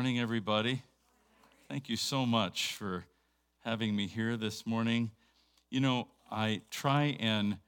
[0.00, 0.82] Morning, everybody.
[1.68, 3.04] Thank you so much for
[3.64, 5.10] having me here this morning.
[5.68, 7.58] You know, I try and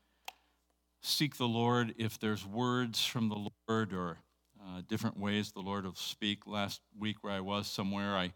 [1.03, 4.17] seek the Lord if there's words from the Lord or
[4.59, 6.47] uh, different ways the Lord will speak.
[6.47, 8.33] Last week, where I was somewhere, I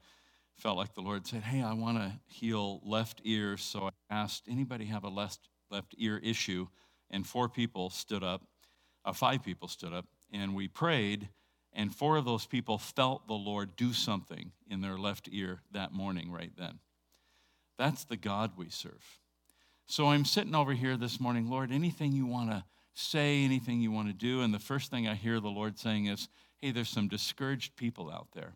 [0.58, 3.56] felt like the Lord said, Hey, I want to heal left ear.
[3.56, 6.66] So I asked, anybody have a left, left ear issue?
[7.10, 8.42] And four people stood up,
[9.06, 11.30] uh, five people stood up, and we prayed
[11.77, 15.92] and four of those people felt the Lord do something in their left ear that
[15.92, 16.80] morning, right then.
[17.78, 19.20] That's the God we serve.
[19.86, 22.64] So I'm sitting over here this morning, Lord, anything you want to
[22.95, 24.41] say, anything you want to do.
[24.41, 28.11] And the first thing I hear the Lord saying is, hey, there's some discouraged people
[28.11, 28.55] out there.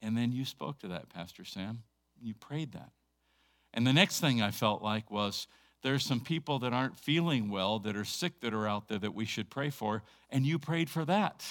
[0.00, 1.82] And then you spoke to that, Pastor Sam.
[2.20, 2.92] You prayed that.
[3.74, 5.46] And the next thing I felt like was,
[5.82, 9.14] there's some people that aren't feeling well, that are sick, that are out there that
[9.14, 10.02] we should pray for.
[10.30, 11.44] And you prayed for that.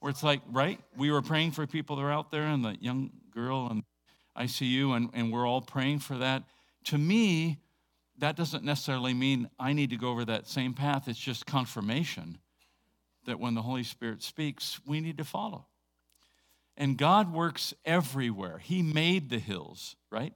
[0.00, 0.80] Where it's like, right?
[0.96, 3.82] We were praying for people that are out there and the young girl and
[4.36, 6.44] ICU, and, and we're all praying for that.
[6.84, 7.58] To me,
[8.18, 11.08] that doesn't necessarily mean I need to go over that same path.
[11.08, 12.38] It's just confirmation
[13.26, 15.66] that when the Holy Spirit speaks, we need to follow.
[16.76, 18.58] And God works everywhere.
[18.58, 20.34] He made the hills, right?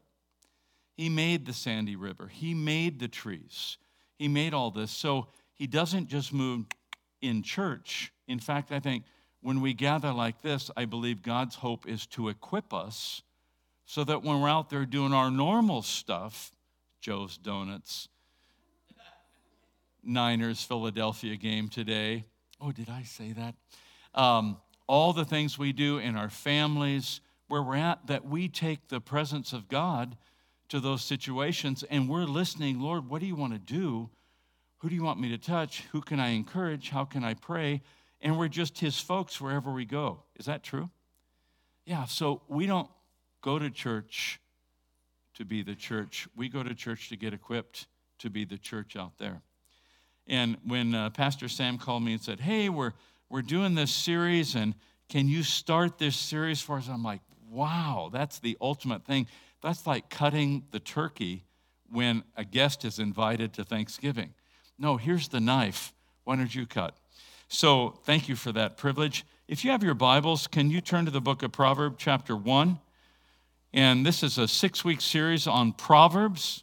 [0.96, 2.28] He made the sandy river.
[2.28, 3.78] He made the trees.
[4.18, 4.90] He made all this.
[4.90, 6.66] So he doesn't just move
[7.22, 8.12] in church.
[8.26, 9.04] In fact, I think
[9.42, 13.22] when we gather like this, I believe God's hope is to equip us
[13.86, 16.52] so that when we're out there doing our normal stuff,
[17.00, 18.08] Joe's Donuts,
[20.02, 22.24] Niners Philadelphia game today.
[22.60, 23.54] Oh, did I say that?
[24.14, 28.88] Um, all the things we do in our families, where we're at, that we take
[28.88, 30.16] the presence of God
[30.68, 34.10] to those situations and we're listening, Lord, what do you want to do?
[34.78, 35.84] Who do you want me to touch?
[35.92, 36.90] Who can I encourage?
[36.90, 37.82] How can I pray?
[38.20, 40.22] And we're just his folks wherever we go.
[40.36, 40.90] Is that true?
[41.84, 42.88] Yeah, so we don't
[43.40, 44.40] go to church
[45.34, 46.28] to be the church.
[46.36, 47.86] We go to church to get equipped
[48.18, 49.42] to be the church out there.
[50.26, 52.92] And when uh, Pastor Sam called me and said, Hey, we're,
[53.28, 54.74] we're doing this series, and
[55.08, 56.88] can you start this series for us?
[56.88, 59.26] I'm like, Wow, that's the ultimate thing.
[59.60, 61.44] That's like cutting the turkey
[61.90, 64.34] when a guest is invited to Thanksgiving.
[64.78, 65.92] No, here's the knife.
[66.22, 66.96] Why don't you cut?
[67.52, 69.26] So thank you for that privilege.
[69.48, 72.78] If you have your Bibles, can you turn to the book of Proverbs, chapter 1?
[73.72, 76.62] And this is a six week series on Proverbs.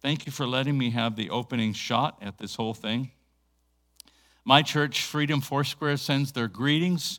[0.00, 3.10] Thank you for letting me have the opening shot at this whole thing.
[4.44, 7.18] My church, Freedom Foursquare, sends their greetings.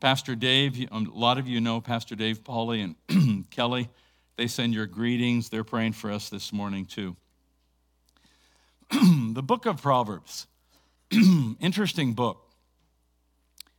[0.00, 3.90] Pastor Dave, um, a lot of you know Pastor Dave Pauly and Kelly.
[4.38, 5.50] They send your greetings.
[5.50, 7.16] They're praying for us this morning, too.
[8.90, 10.46] the book of Proverbs,
[11.60, 12.44] interesting book.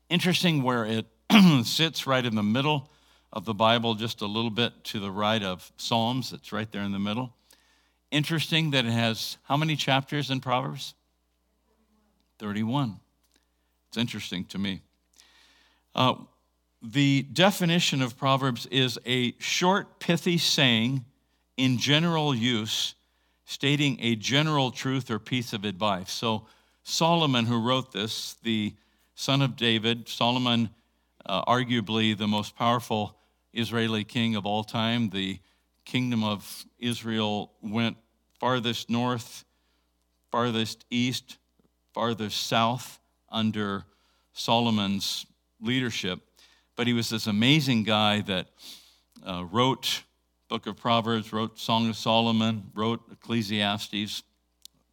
[0.10, 1.06] Interesting where it
[1.66, 2.90] sits right in the middle
[3.34, 6.32] of the Bible, just a little bit to the right of Psalms.
[6.32, 7.34] It's right there in the middle.
[8.10, 10.94] Interesting that it has how many chapters in Proverbs?
[12.40, 13.00] 31.
[13.90, 14.82] It's interesting to me.
[15.94, 16.16] Uh,
[16.82, 21.04] the definition of Proverbs is a short, pithy saying
[21.58, 22.96] in general use,
[23.46, 26.12] stating a general truth or piece of advice.
[26.12, 26.46] So,
[26.84, 28.74] Solomon, who wrote this, the
[29.18, 30.70] son of David, Solomon,
[31.26, 33.18] uh, arguably the most powerful
[33.52, 35.10] Israeli king of all time.
[35.10, 35.40] The
[35.86, 37.98] kingdom of Israel went
[38.40, 39.44] farthest north,
[40.32, 41.40] farthest east,
[41.96, 43.86] farthest south under
[44.34, 45.26] Solomon's
[45.60, 46.20] leadership.
[46.76, 48.50] But he was this amazing guy that
[49.26, 50.04] uh, wrote
[50.48, 54.22] Book of Proverbs, wrote Song of Solomon, wrote Ecclesiastes,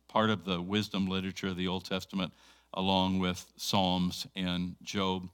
[0.08, 2.32] part of the wisdom literature of the Old Testament
[2.74, 5.28] along with Psalms and Job.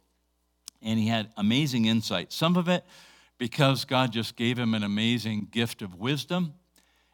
[0.82, 2.32] And he had amazing insight.
[2.32, 2.84] Some of it
[3.40, 6.52] because God just gave him an amazing gift of wisdom,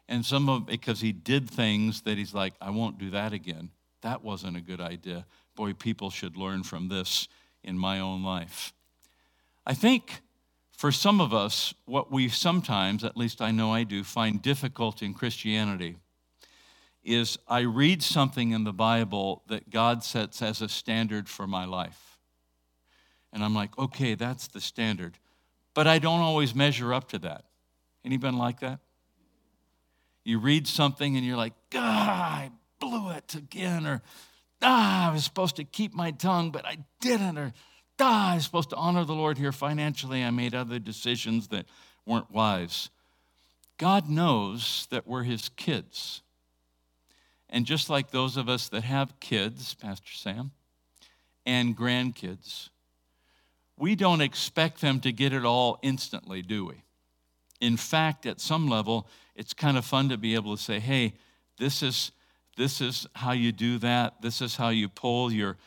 [0.09, 3.31] and some of it because he did things that he's like, I won't do that
[3.31, 3.69] again.
[4.01, 5.25] That wasn't a good idea.
[5.55, 7.29] Boy, people should learn from this
[7.63, 8.73] in my own life.
[9.65, 10.21] I think
[10.77, 15.01] for some of us, what we sometimes, at least I know I do, find difficult
[15.01, 15.95] in Christianity
[17.07, 21.63] is I read something in the Bible that God sets as a standard for my
[21.63, 22.19] life.
[23.31, 25.17] And I'm like, okay, that's the standard.
[25.73, 27.45] But I don't always measure up to that.
[28.03, 28.79] Anybody like that?
[30.25, 34.01] You read something and you're like, God, I blew it again, or
[34.61, 37.53] ah, I was supposed to keep my tongue, but I didn't, or
[38.01, 40.23] ah, I was supposed to honor the Lord here financially.
[40.23, 41.67] I made other decisions that
[42.05, 42.89] weren't wise.
[43.77, 46.21] God knows that we're his kids.
[47.49, 50.51] And just like those of us that have kids, Pastor Sam,
[51.45, 52.69] and grandkids,
[53.77, 56.83] we don't expect them to get it all instantly, do we?
[57.61, 61.13] In fact, at some level, it's kind of fun to be able to say, hey,
[61.57, 62.11] this is,
[62.57, 64.21] this is how you do that.
[64.21, 65.57] This is how you pull your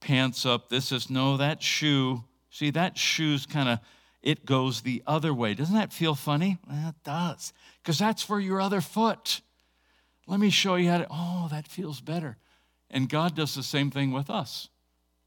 [0.00, 0.68] pants up.
[0.68, 3.78] This is, no, that shoe, see, that shoe's kind of,
[4.22, 5.54] it goes the other way.
[5.54, 6.58] Doesn't that feel funny?
[6.68, 7.52] Well, it does,
[7.82, 9.40] because that's for your other foot.
[10.30, 12.36] Let me show you how to, oh, that feels better.
[12.88, 14.68] And God does the same thing with us.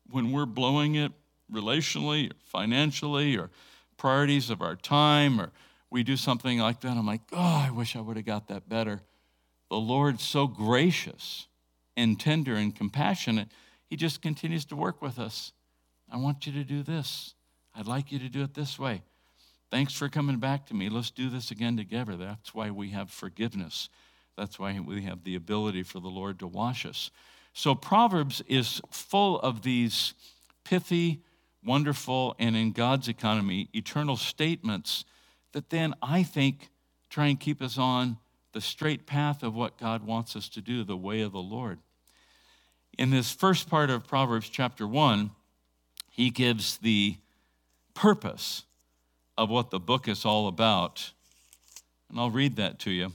[0.09, 1.11] When we're blowing it
[1.51, 3.49] relationally or financially or
[3.97, 5.51] priorities of our time or
[5.89, 8.69] we do something like that, I'm like, oh, I wish I would have got that
[8.69, 9.01] better.
[9.69, 11.47] The Lord's so gracious
[11.97, 13.49] and tender and compassionate,
[13.89, 15.51] He just continues to work with us.
[16.09, 17.33] I want you to do this.
[17.75, 19.01] I'd like you to do it this way.
[19.69, 20.87] Thanks for coming back to me.
[20.87, 22.15] Let's do this again together.
[22.15, 23.89] That's why we have forgiveness.
[24.37, 27.11] That's why we have the ability for the Lord to wash us.
[27.53, 30.13] So, Proverbs is full of these
[30.63, 31.21] pithy,
[31.63, 35.05] wonderful, and in God's economy, eternal statements
[35.51, 36.69] that then I think
[37.09, 38.17] try and keep us on
[38.53, 41.79] the straight path of what God wants us to do, the way of the Lord.
[42.97, 45.31] In this first part of Proverbs chapter 1,
[46.09, 47.17] he gives the
[47.93, 48.63] purpose
[49.37, 51.11] of what the book is all about.
[52.09, 53.13] And I'll read that to you.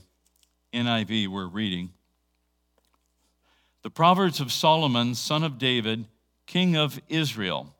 [0.73, 1.89] NIV, we're reading.
[3.81, 6.05] The Proverbs of Solomon, son of David,
[6.45, 7.73] king of Israel.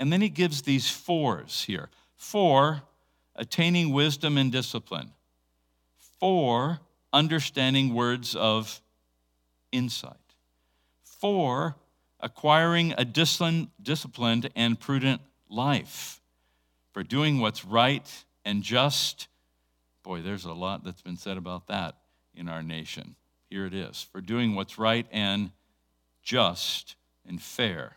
[0.00, 1.90] And then he gives these fours here.
[2.16, 2.82] For
[3.36, 5.12] attaining wisdom and discipline.
[6.18, 6.80] For
[7.12, 8.80] understanding words of
[9.70, 10.16] insight.
[11.04, 11.76] For
[12.20, 16.20] acquiring a disciplined and prudent life.
[16.92, 19.28] For doing what's right and just.
[20.02, 21.94] Boy, there's a lot that's been said about that
[22.38, 23.16] in our nation.
[23.50, 25.50] Here it is for doing what's right and
[26.22, 26.96] just
[27.26, 27.96] and fair.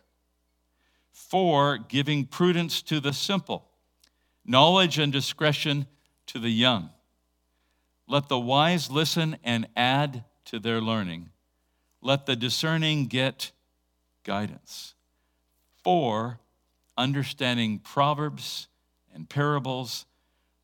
[1.12, 3.68] For giving prudence to the simple,
[4.44, 5.86] knowledge and discretion
[6.26, 6.90] to the young.
[8.08, 11.30] Let the wise listen and add to their learning.
[12.00, 13.52] Let the discerning get
[14.24, 14.94] guidance.
[15.84, 16.40] For
[16.96, 18.68] understanding proverbs
[19.14, 20.06] and parables,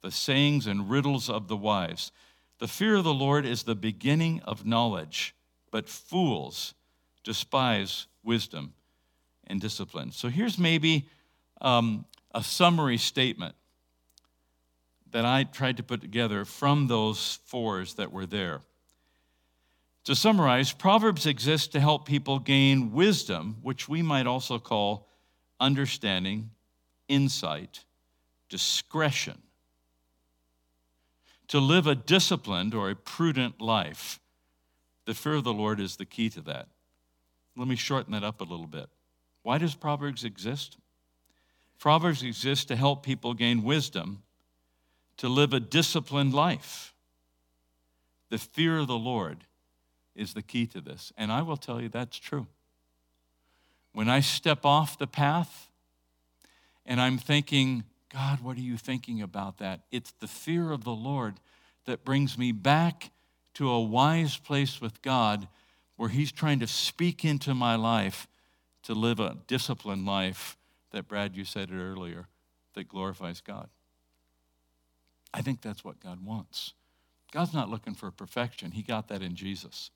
[0.03, 2.13] the sayings and riddles of the wise
[2.59, 5.35] the fear of the Lord is the beginning of knowledge,
[5.71, 6.75] but fools
[7.25, 8.75] despise wisdom
[9.47, 10.13] and discipline.
[10.13, 11.09] So here's maybe
[11.61, 13.55] um, a summary statement
[15.11, 18.61] that I tried to put together from those fours that were there.
[20.05, 25.07] To summarize, Proverbs exist to help people gain wisdom, which we might also call
[25.61, 26.51] understanding,
[27.09, 27.85] insight,
[28.49, 29.39] discretion,
[31.49, 34.21] to live a disciplined or a prudent life.
[35.07, 36.69] The fear of the Lord is the key to that.
[37.57, 38.89] Let me shorten that up a little bit.
[39.43, 40.77] Why does Proverbs exist?
[41.79, 44.23] Proverbs exist to help people gain wisdom,
[45.17, 46.93] to live a disciplined life.
[48.31, 49.45] The fear of the Lord
[50.15, 51.13] is the key to this.
[51.17, 52.47] And I will tell you that's true.
[53.93, 55.71] When I step off the path
[56.85, 59.81] and I'm thinking, God, what are you thinking about that?
[59.91, 61.41] It's the fear of the Lord
[61.85, 63.11] that brings me back
[63.55, 65.49] to a wise place with God
[65.97, 68.27] where He's trying to speak into my life
[68.85, 70.57] to live a disciplined life
[70.93, 72.29] that, Brad, you said it earlier,
[72.75, 73.69] that glorifies God.
[75.35, 76.73] I think that's what God wants.
[77.31, 79.91] God's not looking for perfection, He got that in Jesus.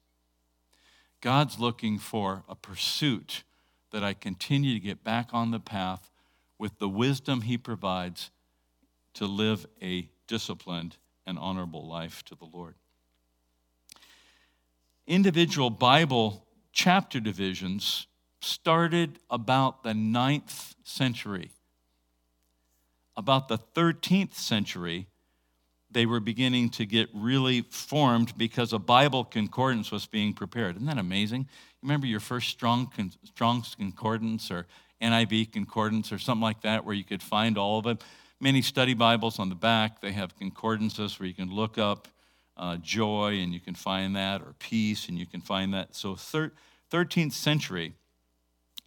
[1.22, 3.44] God's looking for a pursuit
[3.92, 6.10] that I continue to get back on the path
[6.62, 8.31] with the wisdom he provides
[9.14, 12.76] to live a disciplined and honorable life to the Lord.
[15.04, 18.07] Individual Bible chapter divisions
[18.40, 21.50] started about the ninth century.
[23.16, 25.09] About the 13th century,
[25.90, 30.76] they were beginning to get really formed because a Bible concordance was being prepared.
[30.76, 31.49] Isn't that amazing?
[31.83, 32.88] Remember your first strong,
[33.25, 34.69] Strong's concordance or
[35.02, 38.02] NIV concordance or something like that where you could find all of it.
[38.40, 42.09] Many study Bibles on the back, they have concordances where you can look up
[42.56, 45.94] uh, joy and you can find that, or peace and you can find that.
[45.94, 46.52] So, thir-
[46.90, 47.94] 13th century,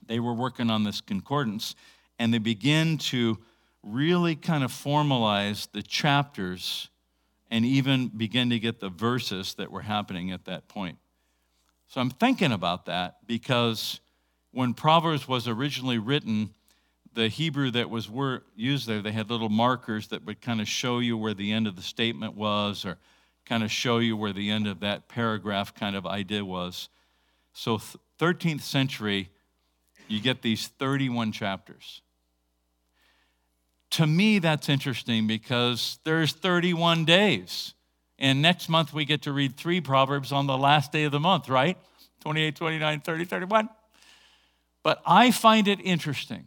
[0.05, 1.75] they were working on this concordance
[2.19, 3.37] and they begin to
[3.83, 6.89] really kind of formalize the chapters
[7.51, 10.97] and even begin to get the verses that were happening at that point.
[11.87, 13.99] So I'm thinking about that because
[14.55, 16.49] when Proverbs was originally written,
[17.13, 18.09] the Hebrew that was
[18.55, 21.67] used there, they had little markers that would kind of show you where the end
[21.67, 22.97] of the statement was or
[23.45, 26.87] kind of show you where the end of that paragraph kind of idea was.
[27.51, 27.81] So,
[28.17, 29.29] 13th century,
[30.07, 32.01] you get these 31 chapters.
[33.91, 37.73] to me, that's interesting because there's 31 days.
[38.17, 41.19] And next month, we get to read three Proverbs on the last day of the
[41.19, 41.77] month, right?
[42.21, 43.69] 28, 29, 30, 31.
[44.85, 46.45] But I find it interesting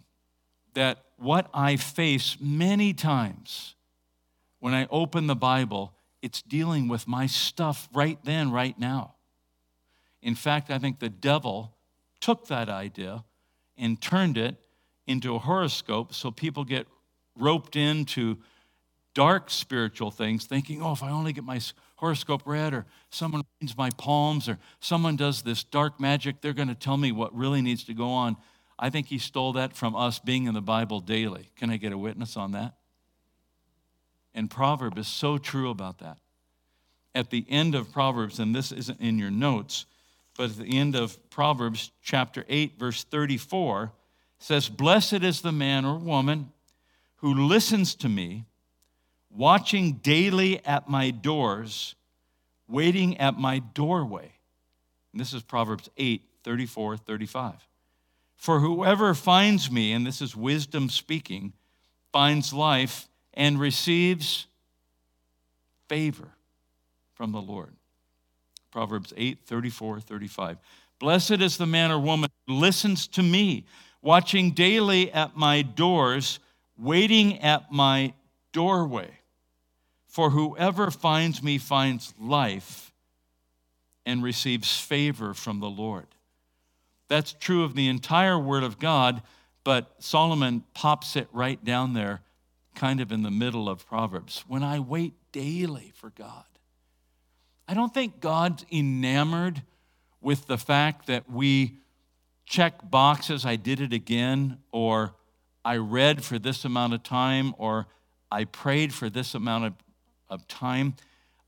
[0.75, 3.75] that what I face many times
[4.61, 5.92] when I open the Bible,
[6.23, 9.16] it's dealing with my stuff right then, right now.
[10.23, 11.75] In fact, I think the devil
[12.21, 13.25] took that idea
[13.76, 14.54] and turned it
[15.09, 16.87] into a horoscope so people get
[17.37, 18.38] roped into
[19.14, 21.59] dark spiritual things, thinking, oh, if I only get my
[21.99, 26.69] horoscope read, or someone reads my palms, or someone does this dark magic, they're going
[26.69, 28.37] to tell me what really needs to go on.
[28.78, 31.50] I think he stole that from us being in the Bible daily.
[31.57, 32.75] Can I get a witness on that?
[34.33, 36.19] And Proverb is so true about that.
[37.17, 39.87] At the end of Proverbs, and this isn't in your notes,
[40.37, 43.90] but at the end of Proverbs chapter 8, verse 34,
[44.38, 46.52] says, Blessed is the man or woman
[47.17, 48.45] who listens to me,
[49.31, 51.95] watching daily at my doors,
[52.69, 54.33] waiting at my doorway.
[55.13, 57.55] And this is Proverbs 8, 34, 35.
[58.37, 61.53] For whoever finds me, and this is wisdom speaking,
[62.13, 64.47] finds life and receives
[65.89, 66.29] favor
[67.15, 67.75] from the Lord.
[68.71, 70.59] Proverbs 8, 34, 35.
[70.99, 73.67] Blessed is the man or woman who listens to me,
[74.03, 76.39] watching daily at my doors,
[76.77, 78.13] waiting at my
[78.59, 79.09] doorway.
[80.09, 82.93] For whoever finds me finds life
[84.05, 86.09] and receives favor from the Lord.
[87.07, 89.23] That's true of the entire Word of God,
[89.62, 92.23] but Solomon pops it right down there,
[92.75, 94.45] kind of in the middle of Proverbs.
[94.49, 96.47] When I wait daily for God,
[97.69, 99.62] I don't think God's enamored
[100.21, 101.79] with the fact that we
[102.45, 105.15] check boxes, I did it again, or
[105.65, 107.87] I read for this amount of time, or
[108.31, 109.73] I prayed for this amount of,
[110.29, 110.95] of time.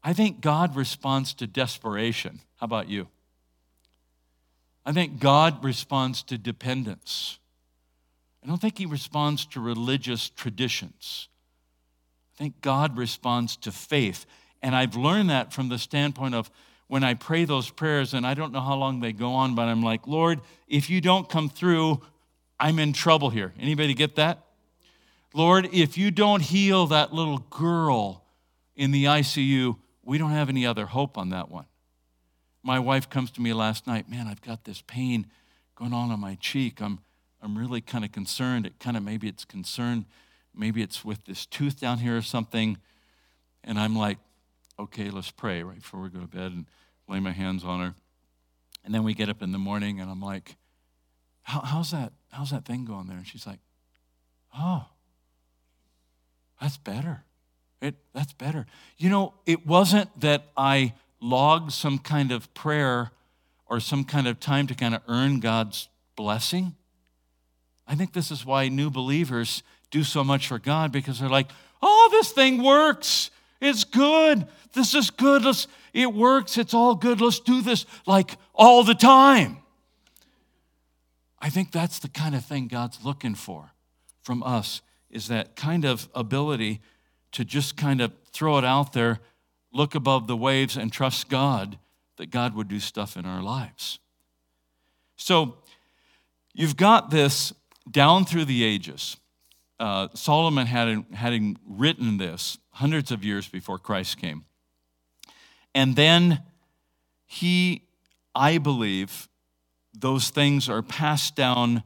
[0.02, 2.40] I think God responds to desperation.
[2.56, 3.08] How about you?
[4.84, 7.38] I think God responds to dependence.
[8.42, 11.28] I don't think he responds to religious traditions.
[12.34, 14.24] I think God responds to faith.
[14.62, 16.50] And I've learned that from the standpoint of
[16.88, 19.68] when I pray those prayers, and I don't know how long they go on, but
[19.68, 22.00] I'm like, Lord, if you don't come through,
[22.58, 23.52] I'm in trouble here.
[23.60, 24.44] Anybody get that?
[25.32, 28.24] Lord, if you don't heal that little girl
[28.74, 31.66] in the ICU, we don't have any other hope on that one.
[32.62, 35.26] My wife comes to me last night, man, I've got this pain
[35.76, 36.80] going on on my cheek.
[36.80, 37.00] I'm,
[37.40, 38.66] I'm really kind of concerned.
[38.66, 40.04] It kind of maybe it's concerned,
[40.54, 42.76] maybe it's with this tooth down here or something.
[43.64, 44.18] And I'm like,
[44.78, 46.66] okay, let's pray right before we go to bed and
[47.08, 47.94] lay my hands on her.
[48.84, 50.56] And then we get up in the morning and I'm like,
[51.42, 52.12] How, how's that?
[52.30, 53.18] How's that thing going there?
[53.18, 53.60] And she's like,
[54.56, 54.86] Oh,
[56.60, 57.24] that's better.
[57.80, 58.66] It, that's better.
[58.98, 63.10] You know, it wasn't that I logged some kind of prayer
[63.66, 66.74] or some kind of time to kind of earn God's blessing.
[67.86, 71.50] I think this is why new believers do so much for God because they're like,
[71.82, 73.30] oh, this thing works.
[73.60, 74.46] It's good.
[74.74, 75.44] This is good.
[75.44, 76.58] Let's, it works.
[76.58, 77.20] It's all good.
[77.20, 79.58] Let's do this like all the time.
[81.38, 83.70] I think that's the kind of thing God's looking for
[84.22, 86.80] from us is that kind of ability
[87.32, 89.20] to just kind of throw it out there,
[89.72, 91.78] look above the waves, and trust God
[92.16, 93.98] that God would do stuff in our lives.
[95.16, 95.58] So
[96.52, 97.52] you've got this
[97.90, 99.16] down through the ages.
[99.78, 104.44] Uh, Solomon had, had written this hundreds of years before Christ came.
[105.74, 106.42] And then
[107.26, 107.84] he,
[108.34, 109.28] I believe,
[109.96, 111.82] those things are passed down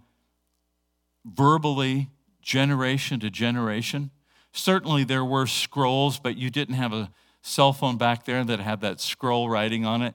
[1.25, 2.11] verbally,
[2.45, 4.11] generation to generation.
[4.53, 7.11] Certainly there were scrolls, but you didn't have a
[7.43, 10.15] cell phone back there that had that scroll writing on it.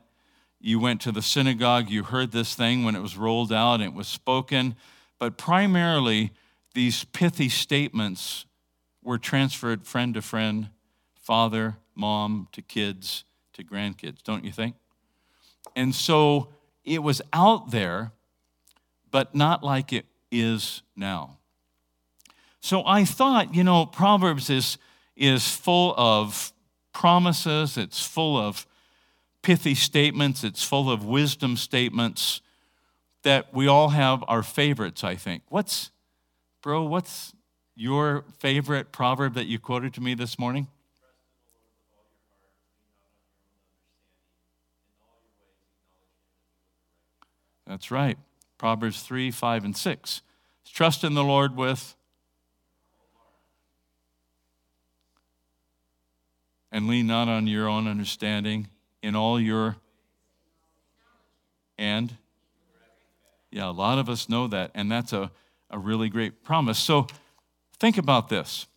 [0.62, 3.84] You went to the synagogue, you heard this thing when it was rolled out and
[3.84, 4.76] it was spoken.
[5.18, 6.32] But primarily,
[6.74, 8.46] these pithy statements
[9.04, 10.70] were transferred friend to friend,
[11.16, 14.76] father, mom to kids to grandkids, don't you think?
[15.76, 16.50] And so
[16.84, 18.12] it was out there,
[19.12, 21.39] but not like it is now.
[22.62, 24.78] So I thought, you know, Proverbs is,
[25.16, 26.52] is full of
[26.94, 28.66] promises, it's full of
[29.42, 32.42] pithy statements, it's full of wisdom statements
[33.24, 35.44] that we all have our favorites, I think.
[35.50, 35.92] What's,
[36.62, 37.34] bro, what's
[37.76, 40.68] your favorite proverb that you quoted to me this morning?
[47.66, 48.18] That's right.
[48.58, 50.22] Proverbs 3, 5, and 6.
[50.66, 51.96] Trust in the Lord with.
[56.72, 58.68] And lean not on your own understanding
[59.02, 59.78] in all your
[61.78, 62.16] and
[63.52, 65.32] yeah a lot of us know that and that's a,
[65.70, 66.80] a really great promise.
[66.80, 67.08] So
[67.80, 68.68] think about this.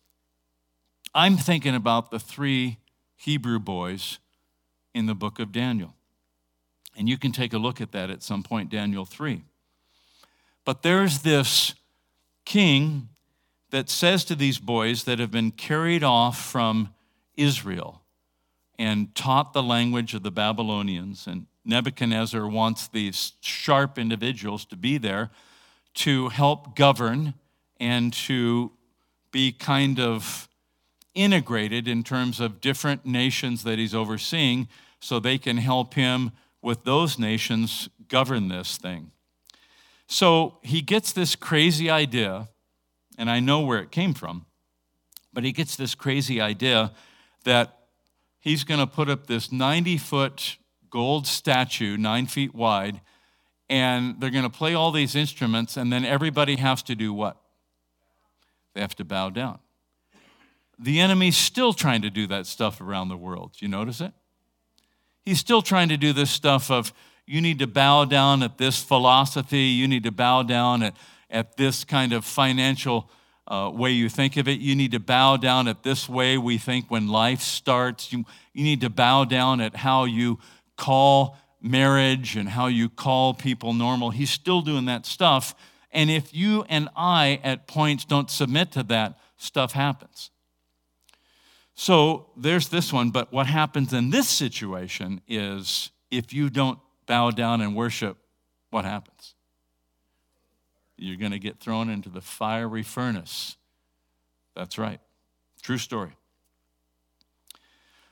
[1.13, 2.77] I'm thinking about the three
[3.15, 4.19] hebrew boys
[4.93, 5.93] in the book of daniel.
[6.95, 9.43] And you can take a look at that at some point daniel 3
[10.65, 11.73] but there's this
[12.45, 13.09] king
[13.71, 16.93] that says to these boys that have been carried off from
[17.35, 18.01] Israel
[18.79, 21.27] and taught the language of the Babylonians.
[21.27, 25.29] And Nebuchadnezzar wants these sharp individuals to be there
[25.95, 27.35] to help govern
[27.79, 28.71] and to
[29.31, 30.47] be kind of
[31.13, 34.67] integrated in terms of different nations that he's overseeing
[34.99, 39.11] so they can help him with those nations govern this thing.
[40.07, 42.49] So he gets this crazy idea,
[43.17, 44.45] and I know where it came from,
[45.31, 46.91] but he gets this crazy idea
[47.43, 47.77] that
[48.39, 50.57] he's going to put up this 90 foot
[50.89, 53.01] gold statue, nine feet wide,
[53.69, 57.37] and they're going to play all these instruments, and then everybody has to do what?
[58.73, 59.59] They have to bow down.
[60.77, 63.55] The enemy's still trying to do that stuff around the world.
[63.59, 64.11] You notice it?
[65.23, 66.93] He's still trying to do this stuff of
[67.25, 70.95] you need to bow down at this philosophy, you need to bow down at,
[71.29, 73.09] at this kind of financial
[73.47, 74.59] uh, way you think of it.
[74.59, 78.11] You need to bow down at this way we think when life starts.
[78.11, 80.39] You, you need to bow down at how you
[80.77, 84.11] call marriage and how you call people normal.
[84.11, 85.55] He's still doing that stuff.
[85.91, 90.31] And if you and I at points don't submit to that, stuff happens.
[91.75, 97.31] So there's this one, but what happens in this situation is if you don't bow
[97.31, 98.17] down and worship,
[98.69, 99.32] what happens?
[101.03, 103.57] You're going to get thrown into the fiery furnace.
[104.55, 105.01] That's right.
[105.61, 106.11] True story.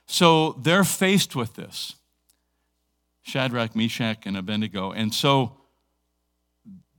[0.08, 1.96] So they're faced with this
[3.22, 4.92] Shadrach, Meshach, and Abednego.
[4.92, 5.56] And so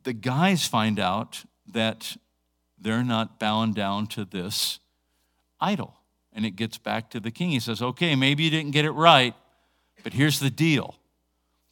[0.05, 2.17] the guys find out that
[2.81, 4.79] they're not bound down to this
[5.61, 5.99] idol.
[6.33, 7.51] And it gets back to the king.
[7.51, 9.35] He says, Okay, maybe you didn't get it right,
[10.03, 10.95] but here's the deal.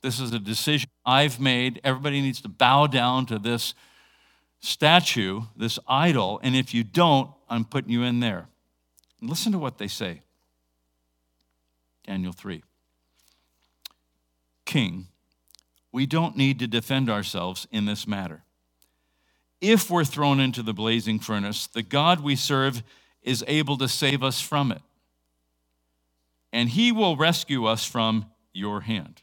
[0.02, 1.80] This is a decision I've made.
[1.82, 3.72] Everybody needs to bow down to this
[4.60, 8.46] statue, this idol, and if you don't, I'm putting you in there.
[9.20, 10.22] listen to what they say.
[12.06, 12.62] Daniel 3.
[14.64, 15.08] King,
[15.92, 18.42] we don't need to defend ourselves in this matter.
[19.60, 22.82] If we're thrown into the blazing furnace, the God we serve
[23.22, 24.80] is able to save us from it,
[26.52, 29.22] and he will rescue us from your hand.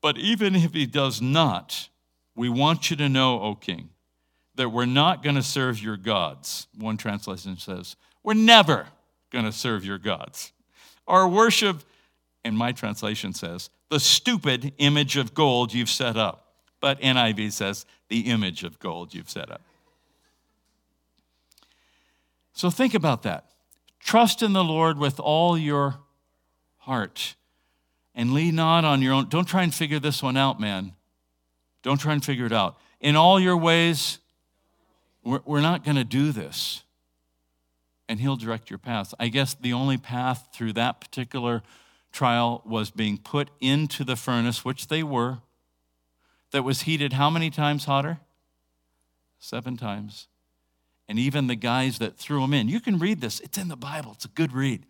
[0.00, 1.88] But even if he does not,
[2.34, 3.90] we want you to know, O king,
[4.56, 6.66] that we're not going to serve your gods.
[6.78, 8.86] One translation says, We're never
[9.30, 10.52] going to serve your gods.
[11.08, 11.82] Our worship,
[12.44, 16.54] and my translation says, the stupid image of gold you've set up.
[16.80, 19.60] But NIV says, the image of gold you've set up.
[22.54, 23.46] So think about that.
[24.00, 25.96] Trust in the Lord with all your
[26.78, 27.36] heart
[28.14, 29.28] and lean not on your own.
[29.28, 30.92] Don't try and figure this one out, man.
[31.82, 32.78] Don't try and figure it out.
[33.00, 34.18] In all your ways,
[35.24, 36.82] we're, not going to do this.
[38.08, 39.14] And He'll direct your path.
[39.18, 41.62] I guess the only path through that particular
[42.12, 45.38] trial was being put into the furnace, which they were,
[46.50, 48.20] that was heated how many times hotter?
[49.38, 50.28] Seven times.
[51.08, 53.76] And even the guys that threw them in, you can read this, it's in the
[53.76, 54.86] Bible, it's a good read.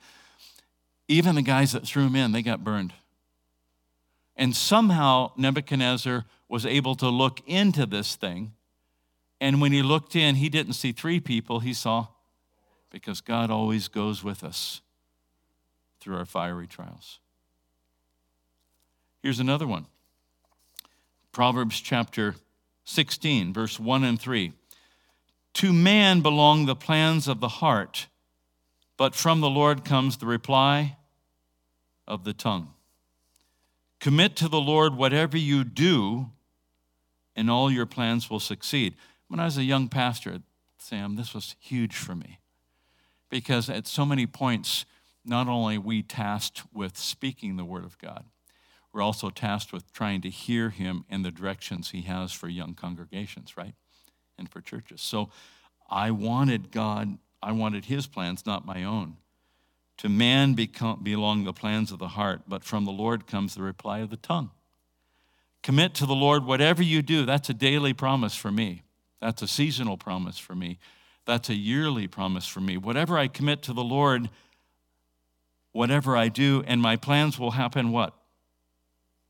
[1.09, 2.93] Even the guys that threw them in, they got burned.
[4.37, 8.53] And somehow Nebuchadnezzar was able to look into this thing
[9.43, 12.07] and when he looked in, he didn't see three people, he saw,
[12.91, 14.83] because God always goes with us
[15.99, 17.19] through our fiery trials.
[19.21, 19.87] Here's another one
[21.33, 22.37] Proverbs chapter
[22.85, 24.53] 16, verse 1 and 3.
[25.55, 28.07] To man belong the plans of the heart,
[28.97, 30.99] but from the Lord comes the reply
[32.07, 32.69] of the tongue.
[33.99, 36.31] Commit to the Lord whatever you do,
[37.35, 38.95] and all your plans will succeed.
[39.33, 40.41] When I was a young pastor,
[40.77, 42.39] Sam, this was huge for me
[43.31, 44.85] because at so many points,
[45.25, 48.27] not only we tasked with speaking the Word of God,
[48.93, 52.75] we're also tasked with trying to hear Him in the directions He has for young
[52.75, 53.73] congregations, right?
[54.37, 55.01] And for churches.
[55.01, 55.31] So
[55.89, 59.17] I wanted God, I wanted His plans, not my own.
[59.97, 63.63] To man become, belong the plans of the heart, but from the Lord comes the
[63.63, 64.51] reply of the tongue.
[65.63, 67.25] Commit to the Lord whatever you do.
[67.25, 68.83] That's a daily promise for me.
[69.23, 70.81] That's a seasonal promise for me.
[71.27, 72.77] That's a yearly promise for me.
[72.77, 74.29] Whatever I commit to the Lord,
[75.71, 78.15] whatever I do, and my plans will happen what?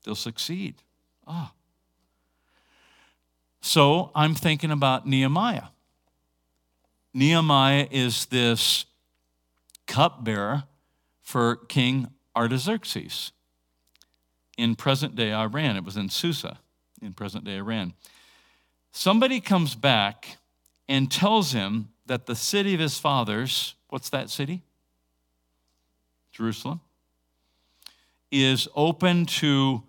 [0.03, 0.81] They'll succeed.
[1.27, 1.53] Ah.
[3.61, 5.67] So I'm thinking about Nehemiah.
[7.13, 8.85] Nehemiah is this
[9.85, 10.63] cupbearer
[11.21, 13.31] for King Artaxerxes
[14.57, 15.75] in present day Iran.
[15.75, 16.57] It was in Susa
[16.99, 17.93] in present day Iran.
[18.95, 20.37] Somebody comes back
[20.87, 24.61] and tells him that the city of his fathers, what's that city?
[26.31, 26.79] Jerusalem,
[28.31, 29.81] is open to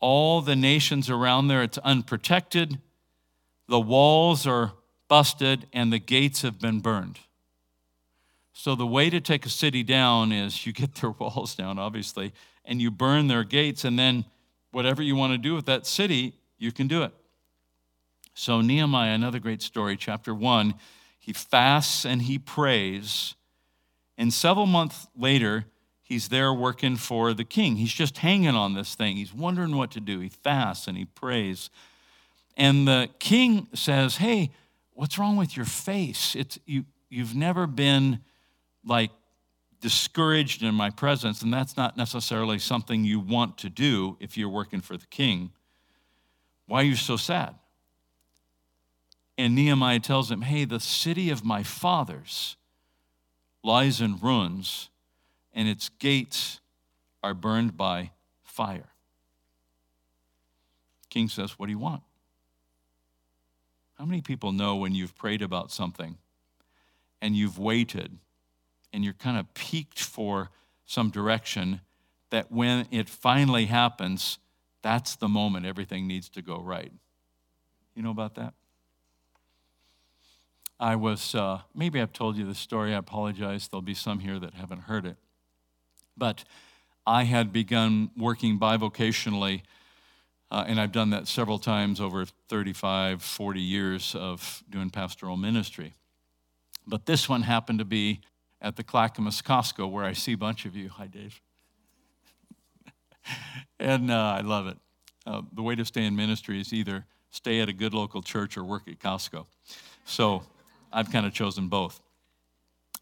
[0.00, 1.62] all the nations around there.
[1.62, 2.80] It's unprotected.
[3.68, 4.72] The walls are
[5.06, 7.20] busted and the gates have been burned.
[8.52, 12.32] So, the way to take a city down is you get their walls down, obviously,
[12.64, 14.24] and you burn their gates, and then
[14.72, 17.12] whatever you want to do with that city, you can do it.
[18.40, 20.72] So, Nehemiah, another great story, chapter 1,
[21.18, 23.34] he fasts and he prays.
[24.16, 25.66] And several months later,
[26.02, 27.76] he's there working for the king.
[27.76, 29.16] He's just hanging on this thing.
[29.16, 30.20] He's wondering what to do.
[30.20, 31.68] He fasts and he prays.
[32.56, 34.52] And the king says, Hey,
[34.94, 36.34] what's wrong with your face?
[36.34, 38.20] It's, you, you've never been
[38.82, 39.10] like
[39.82, 44.48] discouraged in my presence, and that's not necessarily something you want to do if you're
[44.48, 45.50] working for the king.
[46.64, 47.59] Why are you so sad?
[49.40, 52.58] And Nehemiah tells him, Hey, the city of my fathers
[53.64, 54.90] lies in ruins,
[55.54, 56.60] and its gates
[57.22, 58.10] are burned by
[58.42, 58.90] fire.
[61.08, 62.02] King says, What do you want?
[63.98, 66.18] How many people know when you've prayed about something
[67.22, 68.18] and you've waited
[68.92, 70.50] and you're kind of peaked for
[70.84, 71.80] some direction
[72.28, 74.38] that when it finally happens,
[74.82, 76.92] that's the moment everything needs to go right?
[77.94, 78.52] You know about that?
[80.80, 82.94] I was, uh, maybe I've told you this story.
[82.94, 83.68] I apologize.
[83.68, 85.16] There'll be some here that haven't heard it.
[86.16, 86.44] But
[87.06, 89.62] I had begun working bivocationally
[90.50, 95.94] uh, and I've done that several times over 35, 40 years of doing pastoral ministry.
[96.86, 98.20] But this one happened to be
[98.60, 100.88] at the Clackamas Costco, where I see a bunch of you.
[100.88, 101.40] Hi, Dave.
[103.80, 104.78] and uh, I love it.
[105.24, 108.56] Uh, the way to stay in ministry is either stay at a good local church
[108.56, 109.46] or work at Costco.
[110.04, 110.42] So
[110.92, 112.00] I've kind of chosen both.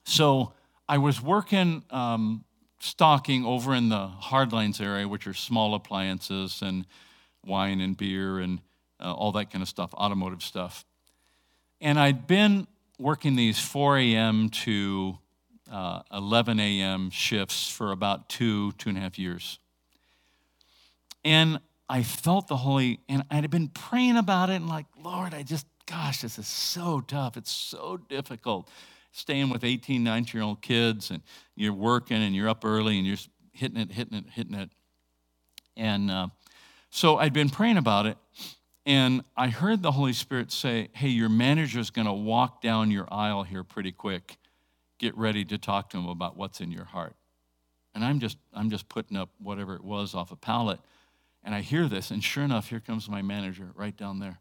[0.05, 0.53] So
[0.89, 2.45] I was working um,
[2.81, 6.87] stocking over in the hardlines area, which are small appliances and
[7.45, 8.61] wine and beer and
[9.01, 10.85] uh, all that kind of stuff, automotive stuff.
[11.81, 12.67] And I'd been
[12.99, 14.49] working these 4 a.m.
[14.49, 15.19] to
[15.71, 17.11] uh, 11 a.m.
[17.11, 19.59] shifts for about two, two and a half years.
[21.25, 25.43] And I felt the Holy, and I'd been praying about it and like, Lord, I
[25.43, 27.37] just, gosh, this is so tough.
[27.37, 28.69] It's so difficult
[29.13, 31.23] staying with 18, 19 year old kids and
[31.57, 33.17] you're working and you're up early and you're
[33.53, 34.71] hitting it, hitting it, hitting it.
[35.77, 36.29] And uh,
[36.91, 38.17] so I'd been praying about it,
[38.85, 43.07] and I heard the Holy Spirit say, Hey, your manager's going to walk down your
[43.13, 44.39] aisle here pretty quick.
[44.99, 47.15] Get ready to talk to him about what's in your heart.
[47.95, 50.81] And I'm just, I'm just putting up whatever it was off a pallet.
[51.45, 54.41] And I hear this, and sure enough, here comes my manager right down there.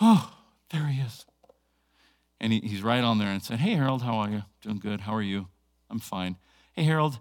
[0.00, 0.32] Oh,
[0.70, 1.24] there he is.
[2.40, 4.42] And he, he's right on there and said, Hey, Harold, how are you?
[4.60, 5.00] Doing good.
[5.02, 5.48] How are you?
[5.90, 6.36] I'm fine.
[6.72, 7.18] Hey, Harold,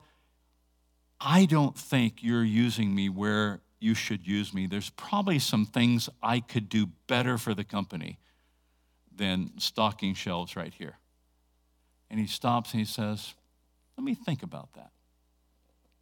[1.19, 4.67] I don't think you're using me where you should use me.
[4.67, 8.19] There's probably some things I could do better for the company
[9.15, 10.97] than stocking shelves right here.
[12.09, 13.33] And he stops and he says,
[13.97, 14.91] Let me think about that,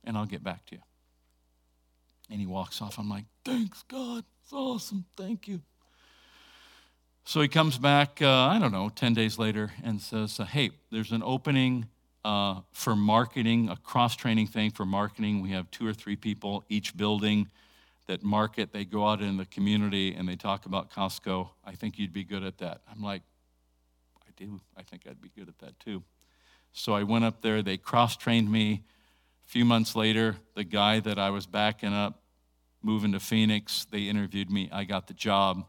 [0.04, 0.82] and I'll get back to you.
[2.30, 2.98] And he walks off.
[2.98, 4.24] I'm like, Thanks, God.
[4.42, 5.06] It's awesome.
[5.16, 5.62] Thank you.
[7.26, 11.12] So he comes back, uh, I don't know, 10 days later and says, Hey, there's
[11.12, 11.88] an opening
[12.26, 15.42] uh, for marketing, a cross training thing for marketing.
[15.42, 17.50] We have two or three people each building
[18.08, 18.74] that market.
[18.74, 21.50] They go out in the community and they talk about Costco.
[21.66, 22.82] I think you'd be good at that.
[22.92, 23.22] I'm like,
[24.22, 24.60] I do.
[24.76, 26.04] I think I'd be good at that too.
[26.74, 27.62] So I went up there.
[27.62, 28.84] They cross trained me.
[29.46, 32.22] A few months later, the guy that I was backing up,
[32.82, 34.70] moving to Phoenix, they interviewed me.
[34.72, 35.66] I got the job.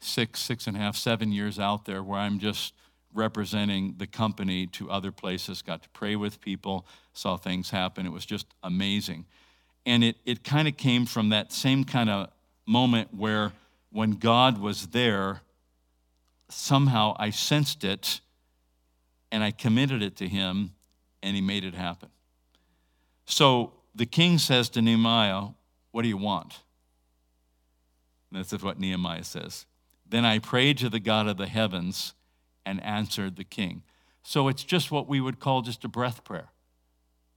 [0.00, 2.74] Six, six and a half, seven years out there where I'm just
[3.12, 8.06] representing the company to other places, got to pray with people, saw things happen.
[8.06, 9.26] It was just amazing.
[9.84, 12.28] And it, it kind of came from that same kind of
[12.66, 13.52] moment where
[13.90, 15.40] when God was there,
[16.48, 18.20] somehow I sensed it
[19.32, 20.72] and I committed it to him
[21.22, 22.10] and he made it happen.
[23.24, 25.48] So the king says to Nehemiah,
[25.92, 26.60] What do you want?
[28.30, 29.66] And this is what Nehemiah says.
[30.10, 32.14] Then I prayed to the God of the heavens
[32.66, 33.84] and answered the king.
[34.22, 36.50] So it's just what we would call just a breath prayer.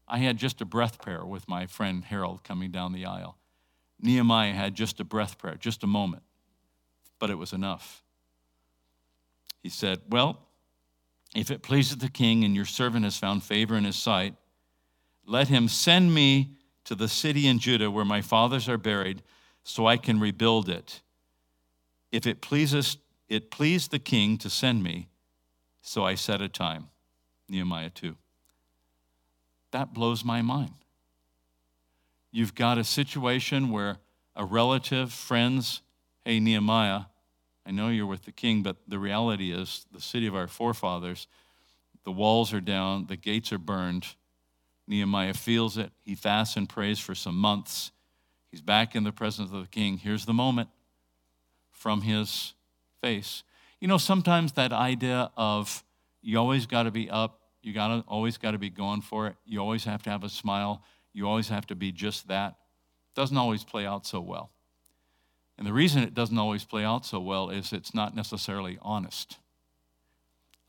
[0.08, 3.38] I had just a breath prayer with my friend Harold coming down the aisle.
[4.02, 6.24] Nehemiah had just a breath prayer, just a moment,
[7.20, 8.04] but it was enough.
[9.62, 10.40] He said, Well,
[11.36, 14.36] if it pleases the king and your servant has found favor in his sight,
[15.26, 19.22] let him send me to the city in Judah where my fathers are buried
[19.64, 21.02] so I can rebuild it.
[22.14, 22.98] If it pleases
[23.28, 25.10] it pleased the king to send me,
[25.82, 26.90] so I set a time.
[27.50, 28.16] Nehemiah 2.
[29.72, 30.76] That blows my mind.
[32.32, 33.98] You've got a situation where
[34.36, 35.82] a relative, friends,
[36.26, 37.06] hey, Nehemiah,
[37.66, 41.28] I know you're with the king, but the reality is the city of our forefathers,
[42.04, 44.06] the walls are down, the gates are burned.
[44.88, 45.92] Nehemiah feels it.
[46.04, 47.92] He fasts and prays for some months.
[48.52, 49.98] He's back in the presence of the king.
[49.98, 50.70] Here's the moment
[51.84, 52.54] from his
[53.02, 53.44] face.
[53.82, 55.84] You know, sometimes that idea of
[56.22, 59.28] you always got to be up, you got to always got to be going for
[59.28, 62.56] it, you always have to have a smile, you always have to be just that,
[63.18, 64.52] doesn't always play out so well.
[65.58, 69.40] And the reason it doesn't always play out so well is it's not necessarily honest.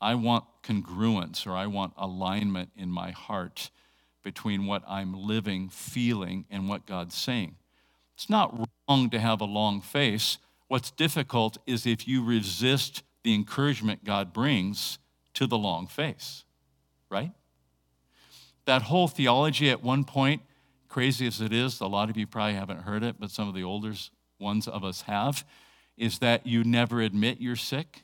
[0.01, 3.71] I want congruence or I want alignment in my heart
[4.21, 7.55] between what I'm living, feeling, and what God's saying.
[8.15, 10.39] It's not wrong to have a long face.
[10.67, 14.99] What's difficult is if you resist the encouragement God brings
[15.33, 16.43] to the long face,
[17.09, 17.31] right?
[18.65, 20.41] That whole theology at one point,
[20.87, 23.53] crazy as it is, a lot of you probably haven't heard it, but some of
[23.53, 23.93] the older
[24.39, 25.45] ones of us have,
[25.97, 28.03] is that you never admit you're sick.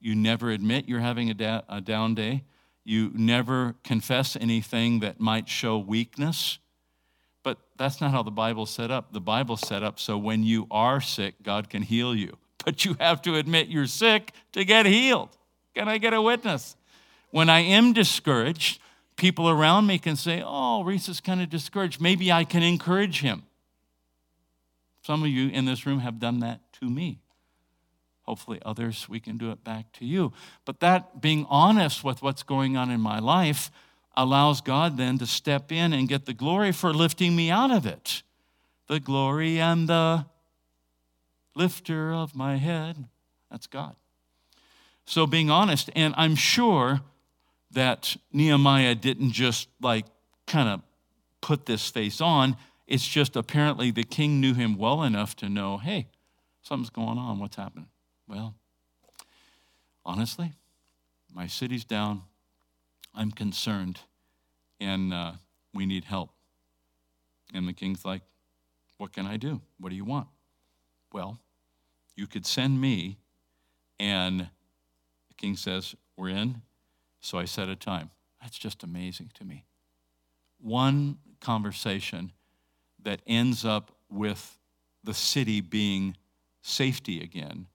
[0.00, 2.44] You never admit you're having a, da- a down day.
[2.84, 6.58] You never confess anything that might show weakness.
[7.46, 9.12] But that's not how the Bible's set up.
[9.12, 12.38] The Bible's set up so when you are sick, God can heal you.
[12.64, 15.28] But you have to admit you're sick to get healed.
[15.72, 16.74] Can I get a witness?
[17.30, 18.80] When I am discouraged,
[19.14, 22.00] people around me can say, Oh, Reese is kind of discouraged.
[22.00, 23.44] Maybe I can encourage him.
[25.02, 27.20] Some of you in this room have done that to me.
[28.22, 30.32] Hopefully, others, we can do it back to you.
[30.64, 33.70] But that being honest with what's going on in my life
[34.16, 37.86] allows God then to step in and get the glory for lifting me out of
[37.86, 38.22] it.
[38.88, 40.26] The glory and the
[41.54, 43.08] lifter of my head,
[43.50, 43.96] that's God.
[45.04, 47.00] So, being honest, and I'm sure
[47.72, 50.06] that Nehemiah didn't just like
[50.46, 50.82] kind of
[51.40, 52.56] put this face on.
[52.86, 56.08] It's just apparently the king knew him well enough to know hey,
[56.62, 57.38] something's going on.
[57.38, 57.88] What's happening?
[58.28, 58.54] Well,
[60.04, 60.52] honestly,
[61.32, 62.22] my city's down.
[63.14, 64.00] I'm concerned,
[64.80, 65.32] and uh,
[65.74, 66.30] we need help.
[67.54, 68.22] And the king's like,
[68.98, 69.60] What can I do?
[69.78, 70.28] What do you want?
[71.12, 71.38] Well,
[72.16, 73.18] you could send me.
[73.98, 76.62] And the king says, We're in.
[77.20, 78.10] So I set a time.
[78.40, 79.64] That's just amazing to me.
[80.60, 82.32] One conversation
[83.02, 84.58] that ends up with
[85.02, 86.16] the city being
[86.62, 87.66] safety again.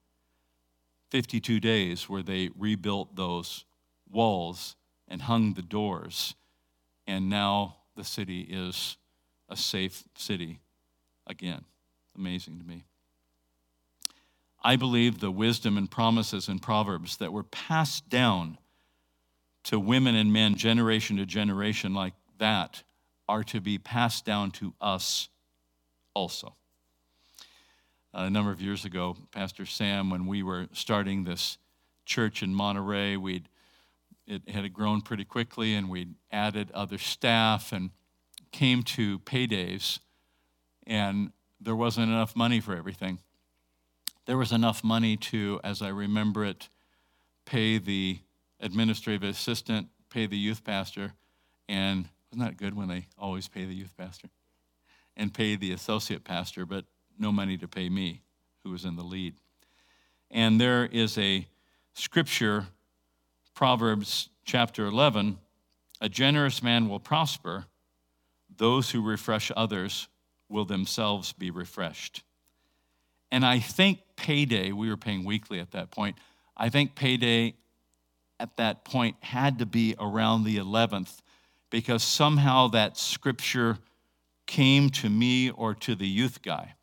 [1.09, 3.65] 52 days where they rebuilt those
[4.09, 4.75] walls
[5.07, 6.35] and hung the doors.
[7.07, 8.97] And now the city is
[9.49, 10.61] a safe city
[11.27, 11.65] again.
[12.15, 12.85] Amazing to me.
[14.63, 18.57] I believe the wisdom and promises in Proverbs that were passed down
[19.63, 22.83] to women and men, generation to generation, like that,
[23.27, 25.29] are to be passed down to us
[26.13, 26.55] also.
[28.13, 31.57] Uh, a number of years ago, Pastor Sam, when we were starting this
[32.05, 33.47] church in Monterey, we'd
[34.27, 37.91] it had grown pretty quickly and we'd added other staff and
[38.51, 39.99] came to paydays
[40.85, 43.19] and there wasn't enough money for everything.
[44.25, 46.69] There was enough money to as i remember it
[47.45, 48.19] pay the
[48.59, 51.13] administrative assistant pay the youth pastor
[51.67, 54.29] and wasn't that good when they always pay the youth pastor?
[55.17, 56.85] And pay the associate pastor but
[57.19, 58.21] no money to pay me
[58.63, 59.35] who was in the lead.
[60.29, 61.47] And there is a
[61.93, 62.67] scripture
[63.61, 65.37] Proverbs chapter 11
[66.01, 67.65] a generous man will prosper,
[68.57, 70.07] those who refresh others
[70.49, 72.23] will themselves be refreshed.
[73.31, 76.17] And I think payday, we were paying weekly at that point,
[76.57, 77.53] I think payday
[78.39, 81.19] at that point had to be around the 11th
[81.69, 83.77] because somehow that scripture
[84.47, 86.73] came to me or to the youth guy.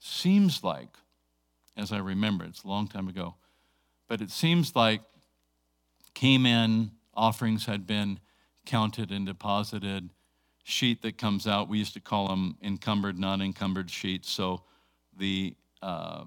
[0.00, 0.98] Seems like,
[1.78, 3.36] as I remember, it's a long time ago,
[4.06, 5.00] but it seems like
[6.20, 8.20] came in, offerings had been
[8.66, 10.10] counted and deposited.
[10.64, 14.28] Sheet that comes out, we used to call them encumbered, non encumbered sheets.
[14.28, 14.62] So
[15.16, 16.24] the uh,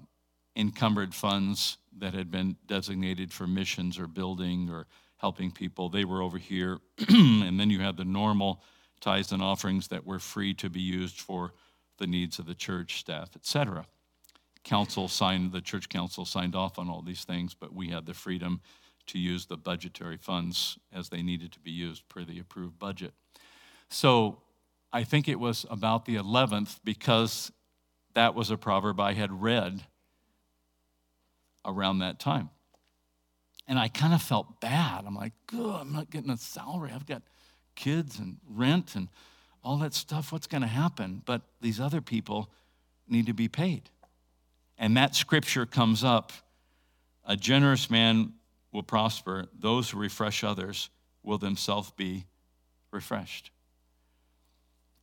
[0.56, 5.88] encumbered funds that had been designated for missions or building or helping people.
[5.88, 6.80] They were over here.
[7.08, 8.64] and then you had the normal
[9.00, 11.52] tithes and offerings that were free to be used for
[11.98, 13.86] the needs of the church staff, etc.
[14.64, 18.14] Council signed, the church council signed off on all these things, but we had the
[18.14, 18.60] freedom
[19.06, 23.12] to use the budgetary funds as they needed to be used per the approved budget.
[23.88, 24.38] So
[24.92, 27.52] I think it was about the 11th because
[28.14, 29.82] that was a proverb I had read
[31.64, 32.50] around that time.
[33.66, 35.04] And I kind of felt bad.
[35.06, 36.90] I'm like, good, I'm not getting a salary.
[36.94, 37.22] I've got
[37.74, 39.08] kids and rent and
[39.62, 40.32] all that stuff.
[40.32, 41.22] What's going to happen?
[41.24, 42.50] But these other people
[43.08, 43.90] need to be paid.
[44.78, 46.32] And that scripture comes up
[47.24, 48.34] a generous man
[48.74, 50.90] will prosper, those who refresh others
[51.22, 52.26] will themselves be
[52.90, 53.50] refreshed.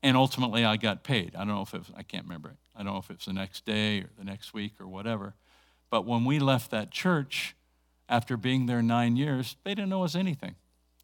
[0.04, 1.36] And ultimately, I got paid.
[1.36, 2.58] I don't know if it was, I can't remember.
[2.76, 5.36] I don't know if it was the next day or the next week or whatever.
[5.90, 7.56] But when we left that church,
[8.10, 10.56] after being there nine years, they didn't know us anything.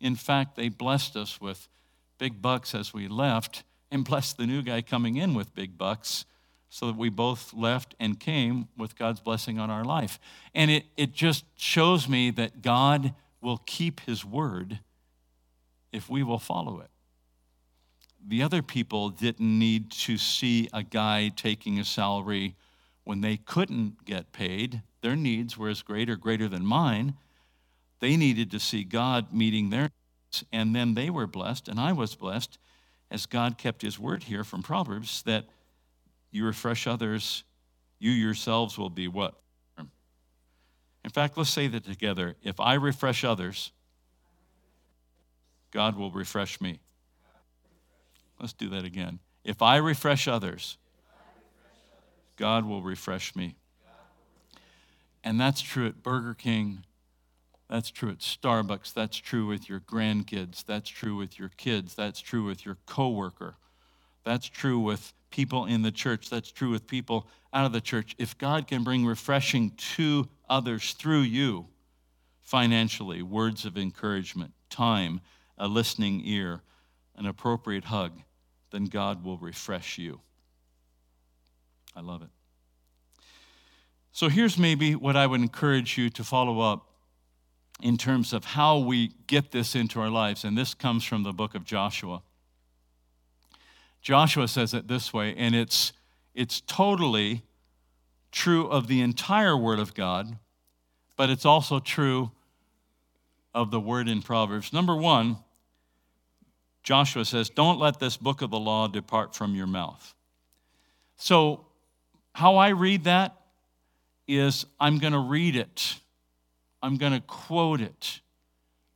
[0.02, 1.70] In fact, they blessed us with
[2.18, 6.26] big bucks as we left and blessed the new guy coming in with big bucks
[6.70, 10.20] so that we both left and came with God's blessing on our life.
[10.54, 14.80] And it, it just shows me that God will keep his word
[15.92, 16.90] if we will follow it.
[18.26, 22.56] The other people didn't need to see a guy taking a salary
[23.06, 24.82] when they couldn't get paid.
[25.02, 27.16] Their needs were as great or greater than mine.
[28.00, 31.94] They needed to see God meeting their needs, and then they were blessed, and I
[31.94, 32.58] was blessed
[33.10, 35.46] as God kept his word here from Proverbs that
[36.32, 37.44] you refresh others,
[38.00, 39.36] you yourselves will be what?
[41.04, 42.36] In fact, let's say that together.
[42.44, 43.72] If I refresh others,
[45.72, 46.82] God will refresh me.
[48.40, 49.20] Let's do that again.
[49.44, 50.78] If I refresh others,
[52.36, 53.56] God will refresh me.
[55.24, 56.84] And that's true at Burger King.
[57.70, 58.94] That's true at Starbucks.
[58.94, 60.64] That's true with your grandkids.
[60.66, 61.96] That's true with your kids.
[61.96, 63.56] That's true with your coworker.
[64.24, 66.30] That's true with people in the church.
[66.30, 68.16] That's true with people out of the church.
[68.18, 71.68] If God can bring refreshing to others through you,
[72.44, 75.22] financially, words of encouragement, time,
[75.58, 76.62] a listening ear,
[77.16, 78.22] an appropriate hug,
[78.72, 80.22] then God will refresh you.
[81.96, 82.30] I love it.
[84.12, 86.88] So here's maybe what I would encourage you to follow up
[87.82, 90.44] in terms of how we get this into our lives.
[90.44, 92.22] And this comes from the book of Joshua.
[94.02, 95.94] Joshua says it this way, and it's,
[96.34, 97.44] it's totally
[98.32, 100.38] true of the entire Word of God,
[101.16, 102.32] but it's also true
[103.58, 104.72] of the word in Proverbs.
[104.72, 105.38] Number one,
[106.84, 110.14] Joshua says, Don't let this book of the law depart from your mouth.
[111.16, 111.66] So,
[112.34, 113.36] how I read that
[114.28, 115.96] is I'm going to read it,
[116.84, 118.22] I'm going to quote it,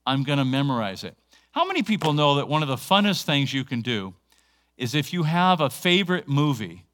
[0.05, 1.17] I'm going to memorize it.
[1.51, 4.13] How many people know that one of the funnest things you can do
[4.81, 6.85] is if you have a favorite movie,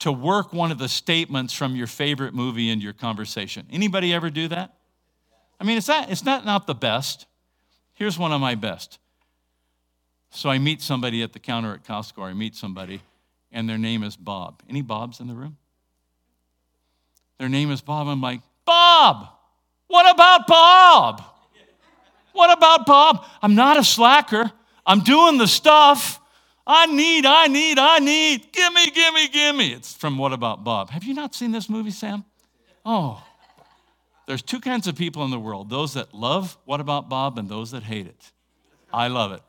[0.00, 3.66] to work one of the statements from your favorite movie into your conversation.
[3.72, 4.74] Anybody ever do that?
[5.58, 7.26] I mean, it's not, it's not, not the best.
[7.94, 8.98] Here's one of my best.
[10.30, 13.00] So I meet somebody at the counter at Costco, I meet somebody,
[13.50, 14.62] and their name is Bob.
[14.68, 15.56] Any Bobs in the room?
[17.38, 18.06] Their name is Bob.
[18.08, 19.28] I'm like, Bob,
[19.86, 21.22] what about Bob?
[22.32, 23.24] What about Bob?
[23.40, 24.52] I'm not a slacker.
[24.84, 26.20] I'm doing the stuff.
[26.66, 28.52] I need, I need, I need.
[28.52, 29.72] Gimme, gimme, gimme.
[29.72, 30.90] It's from What About Bob.
[30.90, 32.24] Have you not seen this movie, Sam?
[32.84, 33.22] Oh.
[34.26, 37.48] There's two kinds of people in the world those that love What About Bob and
[37.48, 38.32] those that hate it.
[38.92, 39.42] I love it.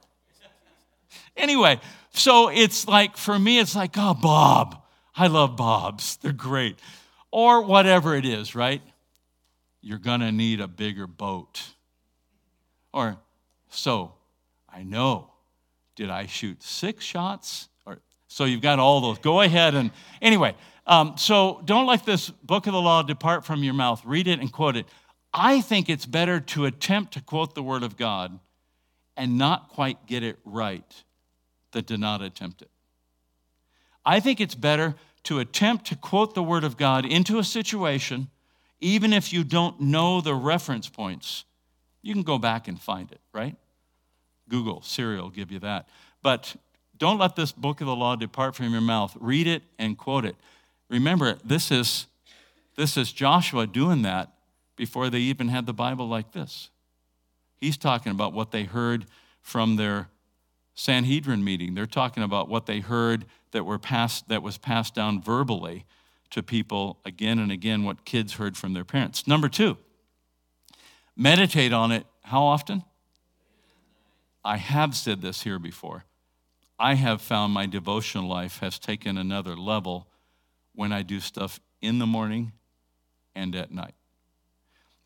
[1.36, 1.80] Anyway,
[2.12, 4.84] so it's like, for me, it's like, oh, Bob.
[5.16, 6.18] I love Bobs.
[6.18, 6.78] They're great.
[7.32, 8.82] Or whatever it is, right?
[9.82, 11.64] You're going to need a bigger boat.
[12.94, 13.18] Or,
[13.70, 14.14] so,
[14.70, 15.32] I know
[15.98, 17.68] did I shoot six shots?
[17.86, 19.18] Or, so you've got all those.
[19.18, 20.56] Go ahead and, anyway,
[20.86, 24.02] um, so don't let this book of the law depart from your mouth.
[24.06, 24.86] Read it and quote it.
[25.34, 28.40] I think it's better to attempt to quote the word of God
[29.18, 31.04] and not quite get it right
[31.74, 32.70] than to not attempt it.
[34.06, 38.30] I think it's better to attempt to quote the word of God into a situation,
[38.80, 41.44] even if you don't know the reference points.
[42.02, 43.58] You can go back and find it, right?
[44.50, 45.88] Google, Siri will give you that.
[46.22, 46.56] But
[46.98, 49.16] don't let this book of the law depart from your mouth.
[49.20, 50.36] Read it and quote it.
[50.90, 52.08] Remember, this is,
[52.76, 54.32] this is Joshua doing that
[54.76, 56.70] before they even had the Bible like this.
[57.60, 59.06] He's talking about what they heard
[59.42, 60.10] from their
[60.76, 61.74] Sanhedrin meeting.
[61.74, 65.86] They're talking about what they heard that, were passed, that was passed down verbally
[66.30, 69.28] to people again and again, what kids heard from their parents.
[69.28, 69.78] Number two,
[71.16, 72.84] meditate on it how often?
[74.48, 76.06] I have said this here before.
[76.80, 80.08] I have found my devotional life has taken another level
[80.74, 82.54] when I do stuff in the morning
[83.36, 83.94] and at night.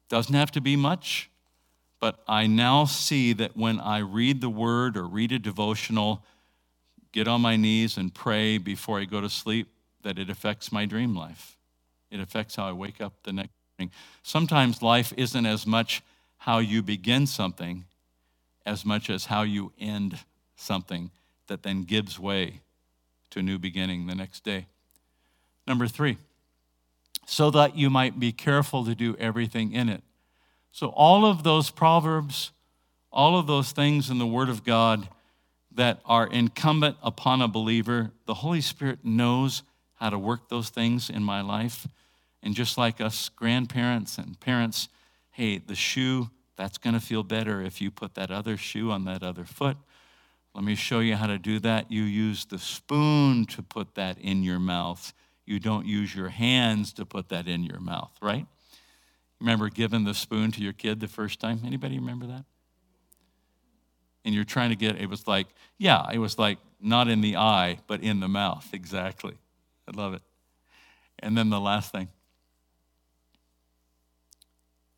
[0.10, 1.32] Doesn't have to be much,
[2.00, 6.24] but I now see that when I read the word or read a devotional,
[7.12, 9.70] get on my knees and pray before I go to sleep,
[10.04, 11.58] that it affects my dream life.
[12.12, 13.92] It affects how I wake up the next morning.
[14.22, 16.04] Sometimes life isn't as much
[16.38, 17.86] how you begin something
[18.66, 20.20] as much as how you end
[20.56, 21.12] something
[21.48, 22.62] that then gives way
[23.32, 24.68] to a new beginning the next day.
[25.68, 26.18] Number three,
[27.26, 30.04] so that you might be careful to do everything in it.
[30.72, 32.52] So, all of those proverbs,
[33.12, 35.08] all of those things in the Word of God
[35.74, 39.64] that are incumbent upon a believer, the Holy Spirit knows
[39.96, 41.88] how to work those things in my life.
[42.44, 44.90] And just like us grandparents and parents,
[45.32, 46.30] hey, the shoe,
[46.62, 49.78] that's going to feel better if you put that other shoe on that other foot.
[50.54, 51.92] Let me show you how to do that.
[51.92, 55.12] You use the spoon to put that in your mouth.
[55.48, 58.46] You don't use your hands to put that in your mouth, right?
[59.40, 61.62] Remember giving the spoon to your kid the first time?
[61.66, 62.46] Anybody remember that?
[64.24, 65.48] And you're trying to get it was like,
[65.80, 68.70] yeah, it was like not in the eye, but in the mouth.
[68.72, 69.34] Exactly.
[69.88, 70.22] I love it.
[71.18, 72.10] And then the last thing.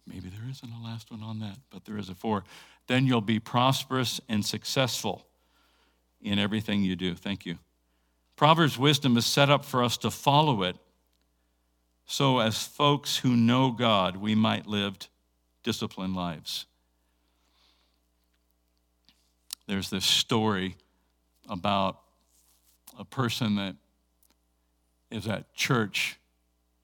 [0.06, 2.43] Maybe there isn't a last one on that, but there is a four.
[2.88, 5.26] Then you'll be prosperous and successful
[6.22, 7.16] in everything you do.
[7.16, 7.58] Thank you.
[8.36, 10.78] Proverbs wisdom is set up for us to follow it
[12.06, 14.97] so, as folks who know God, we might live
[15.64, 16.66] disciplined lives.
[19.68, 20.76] There's this story
[21.47, 21.99] about
[22.99, 23.76] a person that
[25.10, 26.20] is at church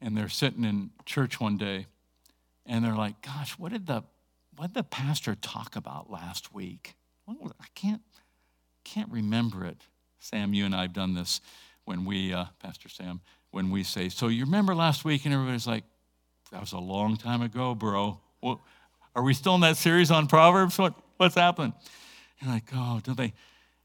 [0.02, 1.88] and they're sitting in church one day
[2.70, 4.04] and they're like, Gosh, what did the,
[4.56, 6.96] what did the pastor talk about last week?
[7.28, 8.02] I can't
[8.86, 9.78] can't remember it.
[10.20, 11.42] Sam, you and I have done this
[11.86, 15.26] when we, uh, Pastor Sam, when we say, So you remember last week?
[15.26, 15.84] And everybody's like,
[16.52, 18.20] That was a long time ago, bro.
[18.42, 18.62] Well,
[19.16, 20.78] are we still in that series on Proverbs?
[20.78, 21.74] What, what's happened?
[22.42, 23.34] You're like, Oh, don't they?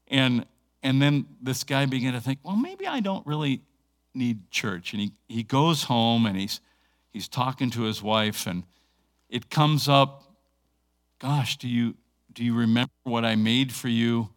[0.07, 0.45] And,
[0.81, 3.61] and then this guy began to think, Well, maybe I don't really
[4.13, 4.93] need church.
[4.93, 6.61] And he, he goes home and he's,
[7.15, 8.63] he's talking to his wife, and
[9.29, 10.23] it comes up,
[11.17, 11.95] Gosh, do you,
[12.33, 14.29] do you remember what I made for you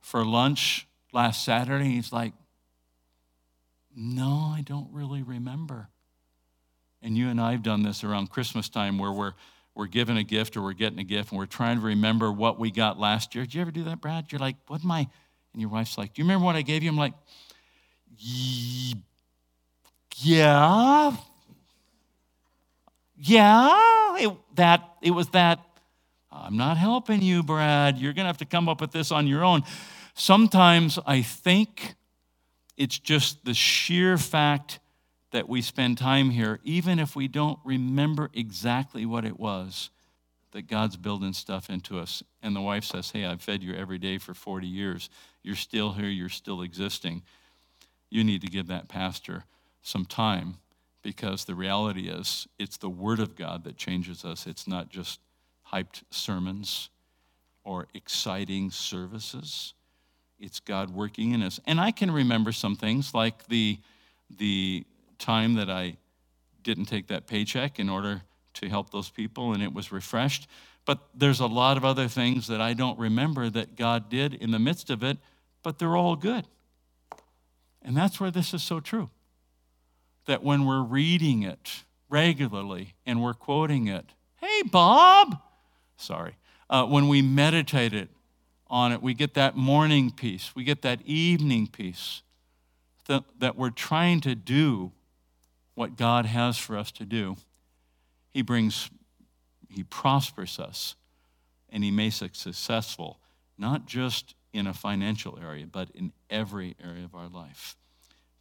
[0.00, 1.90] for lunch last Saturday?
[1.90, 2.32] He's like,
[3.94, 5.90] No, I don't really remember.
[7.02, 9.34] And you and I have done this around Christmas time where we're,
[9.74, 12.58] we're given a gift or we're getting a gift and we're trying to remember what
[12.58, 13.44] we got last year.
[13.44, 14.32] Did you ever do that, Brad?
[14.32, 15.06] You're like, what am I?
[15.52, 16.88] And your wife's like, do you remember what I gave you?
[16.88, 17.12] I'm like,
[20.16, 21.14] yeah.
[23.18, 25.60] Yeah, it, that, it was that.
[26.30, 27.98] I'm not helping you, Brad.
[27.98, 29.62] You're going to have to come up with this on your own.
[30.14, 31.94] Sometimes I think
[32.76, 34.80] it's just the sheer fact
[35.32, 39.90] that we spend time here, even if we don't remember exactly what it was,
[40.52, 42.22] that God's building stuff into us.
[42.42, 45.10] And the wife says, Hey, I've fed you every day for 40 years.
[45.42, 47.22] You're still here, you're still existing.
[48.10, 49.44] You need to give that pastor
[49.82, 50.56] some time
[51.06, 54.46] because the reality is it's the Word of God that changes us.
[54.46, 55.20] It's not just
[55.72, 56.90] hyped sermons
[57.64, 59.74] or exciting services
[60.38, 61.60] it's God working in us.
[61.66, 63.78] And I can remember some things like the,
[64.36, 64.84] the
[65.18, 65.96] time that I
[66.62, 68.22] didn't take that paycheck in order
[68.54, 70.48] to help those people and it was refreshed.
[70.84, 74.50] But there's a lot of other things that I don't remember that God did in
[74.50, 75.18] the midst of it,
[75.62, 76.46] but they're all good.
[77.82, 79.10] And that's where this is so true.
[80.26, 84.06] That when we're reading it regularly and we're quoting it,
[84.40, 85.40] hey, Bob,
[85.96, 86.36] sorry,
[86.68, 88.08] uh, when we meditate it
[88.68, 92.22] on it, we get that morning peace, we get that evening peace,
[93.06, 94.92] that, that we're trying to do
[95.74, 97.36] what God has for us to do.
[98.32, 98.90] He brings,
[99.68, 100.96] He prospers us,
[101.70, 103.20] and He makes us successful,
[103.56, 107.76] not just in a financial area, but in every area of our life.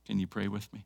[0.06, 0.84] Can you pray with me?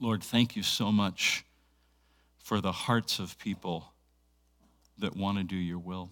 [0.00, 1.44] Lord, thank you so much
[2.36, 3.92] for the hearts of people
[4.98, 6.10] that want to do your will,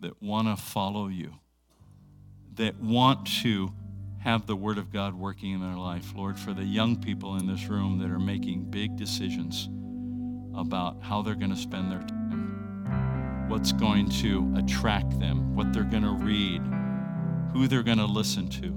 [0.00, 1.34] that want to follow you,
[2.54, 3.72] that want to
[4.18, 6.12] have the Word of God working in their life.
[6.16, 9.68] Lord, for the young people in this room that are making big decisions
[10.58, 15.84] about how they're going to spend their time, what's going to attract them, what they're
[15.84, 16.62] going to read,
[17.52, 18.74] who they're going to listen to.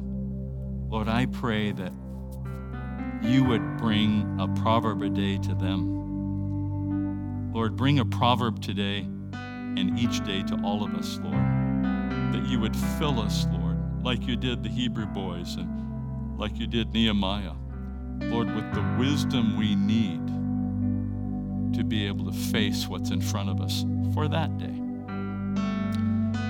[0.90, 1.94] Lord, I pray that
[3.24, 5.98] you would bring a proverb a day to them
[7.58, 9.00] Lord, bring a proverb today
[9.34, 11.34] and each day to all of us, Lord.
[12.32, 16.68] That you would fill us, Lord, like you did the Hebrew boys and like you
[16.68, 17.54] did Nehemiah.
[18.20, 20.22] Lord, with the wisdom we need
[21.76, 24.80] to be able to face what's in front of us for that day.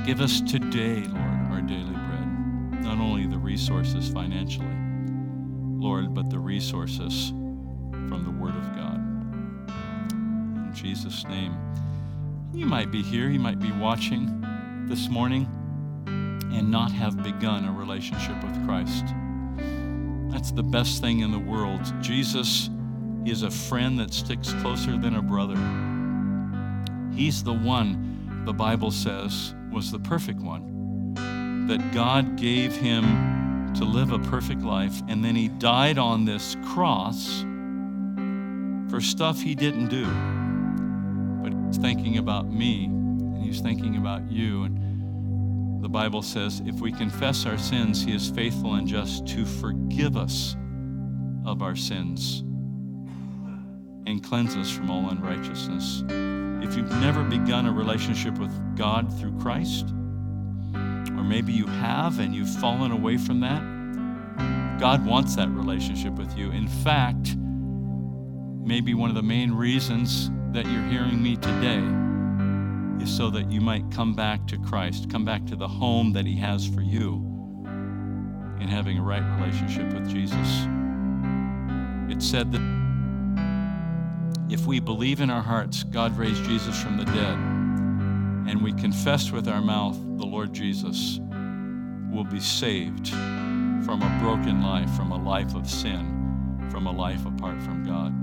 [0.06, 4.77] Give us today, Lord, our daily bread, not only the resources financially,
[5.78, 8.98] Lord, but the resources from the Word of God.
[9.68, 11.56] In Jesus' name.
[12.54, 14.44] You might be here, you might be watching
[14.88, 15.48] this morning
[16.08, 19.06] and not have begun a relationship with Christ.
[20.32, 21.82] That's the best thing in the world.
[22.02, 22.70] Jesus
[23.26, 25.58] is a friend that sticks closer than a brother.
[27.14, 31.14] He's the one, the Bible says, was the perfect one.
[31.68, 33.37] That God gave him
[33.78, 37.42] to live a perfect life, and then he died on this cross
[38.90, 40.06] for stuff he didn't do.
[41.44, 44.64] But he's thinking about me, and he's thinking about you.
[44.64, 49.46] And the Bible says if we confess our sins, he is faithful and just to
[49.46, 50.56] forgive us
[51.46, 52.44] of our sins
[54.08, 56.04] and cleanse us from all unrighteousness.
[56.64, 59.94] If you've never begun a relationship with God through Christ,
[61.18, 63.62] or maybe you have and you've fallen away from that,
[64.80, 66.52] God wants that relationship with you.
[66.52, 67.36] In fact,
[68.64, 71.84] maybe one of the main reasons that you're hearing me today
[73.04, 76.26] is so that you might come back to Christ, come back to the home that
[76.26, 77.16] He has for you
[78.60, 80.68] in having a right relationship with Jesus.
[82.10, 82.78] It said that
[84.50, 87.57] if we believe in our hearts God raised Jesus from the dead,
[88.48, 91.20] and we confess with our mouth the Lord Jesus,
[92.12, 97.26] will be saved from a broken life, from a life of sin, from a life
[97.26, 98.14] apart from God.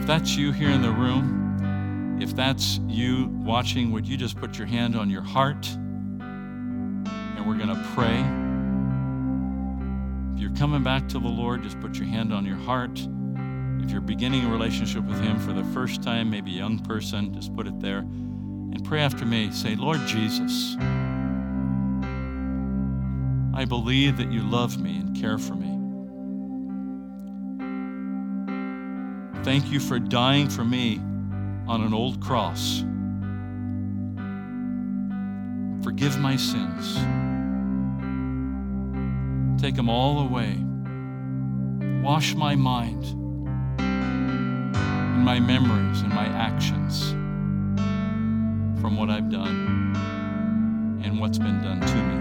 [0.00, 4.56] If that's you here in the room, if that's you watching, would you just put
[4.56, 8.24] your hand on your heart and we're going to pray?
[10.34, 13.06] If you're coming back to the Lord, just put your hand on your heart.
[13.84, 17.34] If you're beginning a relationship with Him for the first time, maybe a young person,
[17.34, 19.50] just put it there and pray after me.
[19.50, 20.74] Say, Lord Jesus,
[23.52, 25.70] I believe that you love me and care for me.
[29.44, 30.96] Thank you for dying for me
[31.68, 32.82] on an old cross.
[35.84, 36.94] Forgive my sins.
[39.60, 40.56] Take them all away.
[42.02, 43.23] Wash my mind
[45.24, 47.12] my memories and my actions
[48.78, 52.18] from what I've done and what's been done to me.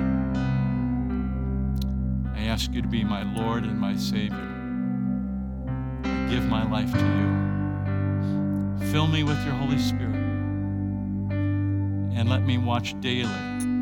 [2.34, 4.50] I ask you to be my Lord and my Savior.
[6.06, 8.88] I give my life to you.
[8.90, 10.16] Fill me with your Holy Spirit
[12.16, 13.73] and let me watch daily